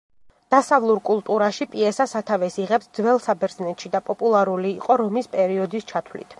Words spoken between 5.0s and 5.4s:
რომის